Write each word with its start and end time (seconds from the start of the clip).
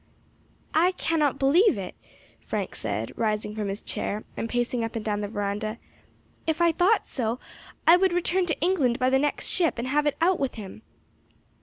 "I 0.73 0.93
cannot 0.93 1.37
believe 1.37 1.77
it," 1.77 1.93
Frank 2.43 2.75
said, 2.75 3.11
rising 3.15 3.53
from 3.55 3.67
his 3.67 3.83
chair 3.83 4.23
and 4.35 4.49
pacing 4.49 4.83
up 4.83 4.95
and 4.95 5.05
down 5.05 5.21
the 5.21 5.27
verandah; 5.27 5.77
"if 6.47 6.59
I 6.59 6.71
thought 6.71 7.05
so 7.05 7.39
I 7.85 7.97
would 7.97 8.11
return 8.11 8.47
to 8.47 8.59
England 8.61 8.97
by 8.97 9.11
the 9.11 9.19
next 9.19 9.49
ship 9.49 9.77
and 9.77 9.87
have 9.87 10.07
it 10.07 10.17
out 10.19 10.39
with 10.39 10.55
him." 10.55 10.81